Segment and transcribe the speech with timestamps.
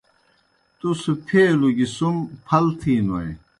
[0.79, 2.15] تُس پھیلوْ گیْ سُم
[2.45, 3.29] پھلتِھینوئے۔